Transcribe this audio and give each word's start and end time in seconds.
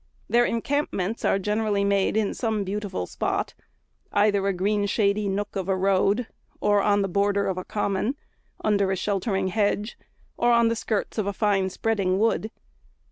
Their 0.27 0.45
encampments 0.45 1.23
are 1.23 1.37
generally 1.37 1.83
made 1.83 2.17
in 2.17 2.33
some 2.33 2.63
beautiful 2.63 3.05
spot; 3.05 3.53
either 4.11 4.47
a 4.47 4.51
green 4.51 4.87
shady 4.87 5.29
nook 5.29 5.55
of 5.55 5.69
a 5.69 5.75
road; 5.77 6.25
or 6.59 6.81
on 6.81 7.03
the 7.03 7.07
border 7.07 7.45
of 7.45 7.59
a 7.59 7.63
common, 7.63 8.15
under 8.63 8.89
a 8.91 8.95
sheltering 8.95 9.49
hedge; 9.49 9.99
or 10.37 10.51
on 10.53 10.69
the 10.69 10.75
skirts 10.75 11.19
of 11.19 11.27
a 11.27 11.33
fine 11.33 11.69
spreading 11.69 12.17
wood. 12.17 12.49